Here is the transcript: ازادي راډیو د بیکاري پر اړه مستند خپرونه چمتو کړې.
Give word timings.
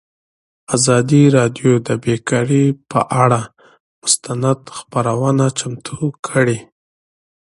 ازادي 0.75 1.21
راډیو 1.37 1.71
د 1.87 1.89
بیکاري 2.03 2.65
پر 2.89 3.01
اړه 3.23 3.41
مستند 4.01 4.61
خپرونه 4.77 5.45
چمتو 5.59 5.99
کړې. 6.27 6.57